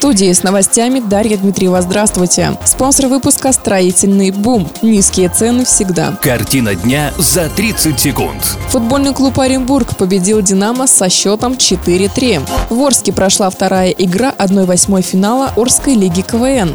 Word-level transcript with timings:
Студии 0.00 0.32
с 0.32 0.42
новостями 0.42 0.98
Дарья 0.98 1.36
Дмитриева. 1.36 1.82
Здравствуйте. 1.82 2.56
Спонсор 2.64 3.08
выпуска 3.08 3.52
«Строительный 3.52 4.30
бум». 4.30 4.66
Низкие 4.80 5.28
цены 5.28 5.66
всегда. 5.66 6.16
Картина 6.22 6.74
дня 6.74 7.12
за 7.18 7.50
30 7.50 8.00
секунд. 8.00 8.42
Футбольный 8.70 9.12
клуб 9.12 9.38
Оренбург 9.38 9.98
победил 9.98 10.40
«Динамо» 10.40 10.86
со 10.86 11.10
счетом 11.10 11.52
4-3. 11.52 12.40
В 12.70 12.80
Орске 12.80 13.12
прошла 13.12 13.50
вторая 13.50 13.90
игра 13.90 14.34
1-8 14.38 15.02
финала 15.02 15.52
Орской 15.54 15.92
лиги 15.92 16.22
КВН. 16.22 16.74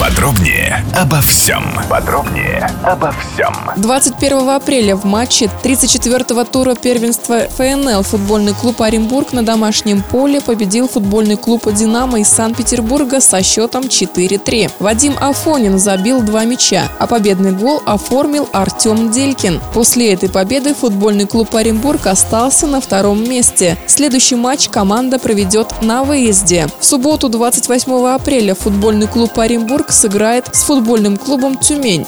Подробнее 0.00 0.82
обо 0.96 1.20
всем. 1.20 1.62
Подробнее 1.90 2.70
обо 2.84 3.12
всем. 3.12 3.54
21 3.76 4.48
апреля 4.48 4.96
в 4.96 5.04
матче 5.04 5.50
34-го 5.62 6.44
тура 6.44 6.74
первенства 6.74 7.40
ФНЛ 7.58 8.02
футбольный 8.02 8.54
клуб 8.54 8.80
Оренбург 8.80 9.34
на 9.34 9.42
домашнем 9.42 10.02
поле 10.02 10.40
победил 10.40 10.88
футбольный 10.88 11.36
клуб 11.36 11.70
«Динамо» 11.70 12.20
из 12.20 12.28
Санкт-Петербурга 12.28 13.20
со 13.20 13.42
счетом 13.42 13.82
4-3. 13.82 14.70
Вадим 14.78 15.16
Афонин 15.20 15.78
забил 15.78 16.22
два 16.22 16.46
мяча, 16.46 16.88
а 16.98 17.06
победный 17.06 17.52
гол 17.52 17.82
оформил 17.84 18.48
Артем 18.52 19.10
Делькин. 19.10 19.60
После 19.74 20.14
этой 20.14 20.30
победы 20.30 20.74
футбольный 20.74 21.26
клуб 21.26 21.54
Оренбург 21.54 22.06
остался 22.06 22.66
на 22.66 22.80
втором 22.80 23.22
месте. 23.22 23.76
Следующий 23.86 24.36
матч 24.36 24.70
команда 24.70 25.18
проведет 25.18 25.82
на 25.82 26.04
выезде. 26.04 26.68
В 26.78 26.86
субботу 26.86 27.28
28 27.28 27.92
апреля 28.08 28.54
футбольный 28.54 29.06
клуб 29.06 29.38
Оренбург 29.38 29.89
сыграет 29.90 30.54
с 30.54 30.62
футбольным 30.62 31.16
клубом 31.16 31.56
«Тюмень». 31.56 32.06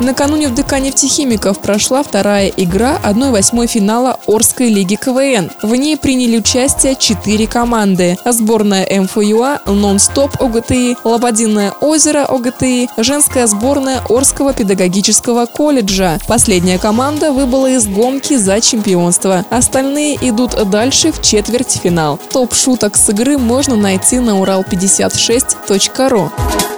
Накануне 0.00 0.48
в 0.48 0.54
ДК 0.54 0.80
нефтехимиков 0.80 1.60
прошла 1.60 2.02
вторая 2.02 2.48
игра 2.48 2.98
1-8 3.04 3.66
финала 3.66 4.18
Орской 4.26 4.68
лиги 4.68 4.96
КВН. 4.96 5.50
В 5.62 5.74
ней 5.76 5.96
приняли 5.96 6.38
участие 6.38 6.96
четыре 6.96 7.46
команды. 7.46 8.18
Сборная 8.24 8.86
МФЮА, 9.00 9.60
Нон-Стоп 9.66 10.40
ОГТИ, 10.40 10.96
Лободинное 11.04 11.72
озеро 11.80 12.24
ОГТИ, 12.24 12.88
женская 12.96 13.46
сборная 13.46 14.02
Орского 14.08 14.52
педагогического 14.52 15.46
колледжа. 15.46 16.18
Последняя 16.26 16.78
команда 16.78 17.32
выбыла 17.32 17.70
из 17.70 17.86
гонки 17.86 18.36
за 18.36 18.60
чемпионство. 18.60 19.44
Остальные 19.50 20.16
идут 20.28 20.70
дальше 20.70 21.12
в 21.12 21.22
четвертьфинал. 21.22 22.18
Топ 22.32 22.54
шуток 22.54 22.96
с 22.96 23.08
игры 23.10 23.38
можно 23.38 23.76
найти 23.76 24.18
на 24.18 24.32
урал56.ру. 24.32 26.32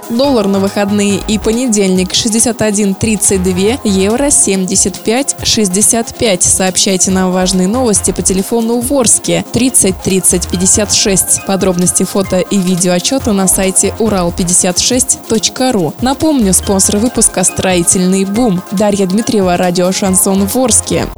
Доллар 0.08 0.46
на 0.46 0.60
выходные 0.60 1.20
и 1.26 1.36
понедельник 1.38 2.12
61.32, 2.12 3.80
евро 3.84 4.26
75.65. 4.26 6.42
Сообщайте 6.42 7.10
нам 7.10 7.32
важные 7.32 7.66
новости 7.66 8.12
по 8.12 8.22
телефону 8.22 8.80
в 8.80 8.92
Орске 8.92 9.44
30 9.52 10.00
30 10.02 10.48
56. 10.48 11.46
Подробности 11.46 12.04
фото 12.04 12.38
и 12.38 12.58
видео 12.58 12.92
отчета 12.92 13.32
на 13.32 13.48
сайте 13.48 13.92
урал56.ру. 13.98 15.94
Напомню, 16.00 16.52
спонсор 16.52 16.98
выпуска 16.98 17.42
«Строительный 17.42 18.24
бум». 18.24 18.62
Дарья 18.70 19.06
Дмитриева, 19.06 19.56
радио 19.56 19.90
«Шансон» 19.90 20.46
в 20.46 20.56
Орске. 20.56 21.08